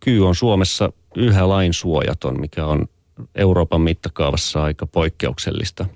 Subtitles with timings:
[0.00, 2.86] kyy on Suomessa yhä lainsuojaton, mikä on
[3.34, 5.86] Euroopan mittakaavassa aika poikkeuksellista.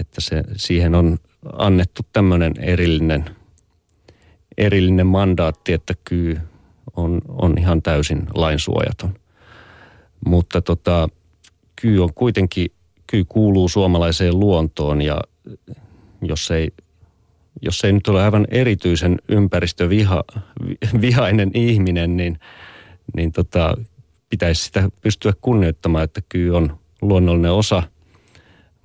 [0.00, 1.18] Että se, siihen on
[1.52, 3.24] annettu tämmöinen erillinen,
[4.58, 6.40] erillinen mandaatti, että kyy
[6.96, 9.14] on, on ihan täysin lainsuojaton.
[10.26, 11.08] Mutta tota,
[11.76, 12.70] kyy on kuitenkin,
[13.06, 15.20] kyy kuuluu suomalaiseen luontoon ja
[16.22, 16.72] jos ei,
[17.62, 22.38] jos ei nyt ole aivan erityisen ympäristövihainen ihminen, niin,
[23.16, 23.74] niin tota,
[24.28, 27.82] pitäisi sitä pystyä kunnioittamaan, että kyy on luonnollinen osa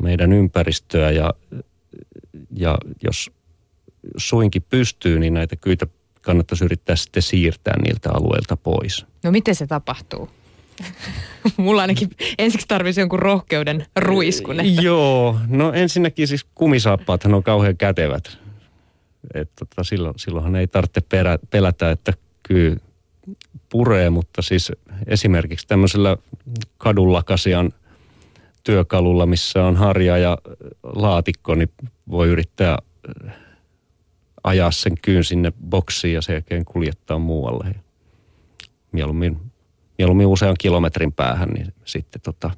[0.02, 1.34] meidän ympäristöä ja,
[2.56, 3.32] ja jos
[4.18, 5.88] suinkin pystyy, niin näitä kyitä
[6.22, 9.06] kannattaisi yrittää sitten siirtää niiltä alueilta pois.
[9.24, 10.30] No miten se tapahtuu?
[11.58, 14.60] Mulla ainakin ensiksi tarvitsisi jonkun rohkeuden ruiskun.
[14.60, 14.82] Että...
[14.82, 18.38] Joo, no ensinnäkin siis kumisaappaathan on kauhean kätevät.
[19.34, 22.14] Et tota, silloin, silloinhan ei tarvitse perä, pelätä, että
[22.44, 22.78] kyy
[23.70, 24.72] puree, mutta siis
[25.08, 26.18] esimerkiksi tämmöisellä
[26.78, 27.74] kadullakasian
[28.64, 30.38] työkalulla, missä on harja ja
[30.84, 31.70] laatikko, niin
[32.10, 32.78] voi yrittää
[33.28, 33.34] äh,
[34.44, 37.76] ajaa sen kyyn sinne boksiin ja sen jälkeen kuljettaa muualle.
[38.92, 39.38] Mieluummin,
[39.98, 42.52] mieluummin usean kilometrin päähän, niin sitten tota,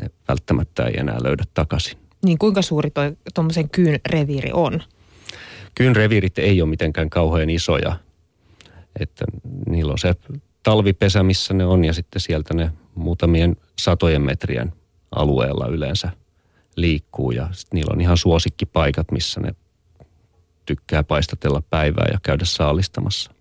[0.00, 1.98] ne välttämättä ei enää löydä takaisin.
[2.24, 2.90] Niin kuinka suuri
[3.34, 4.82] tuommoisen kyyn reviiri on?
[5.76, 7.96] Kyyn reviirit ei ole mitenkään kauhean isoja.
[9.00, 9.24] Että
[9.68, 10.14] niillä on se
[10.62, 14.72] talvipesä, missä ne on ja sitten sieltä ne muutamien satojen metrien
[15.10, 16.10] alueella yleensä
[16.76, 19.54] liikkuu ja niillä on ihan suosikkipaikat, missä ne
[20.66, 23.35] tykkää paistatella päivää ja käydä saalistamassa.